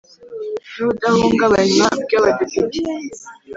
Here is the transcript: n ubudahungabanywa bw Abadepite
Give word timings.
n 0.73 0.75
ubudahungabanywa 0.83 1.87
bw 2.01 2.11
Abadepite 2.19 2.79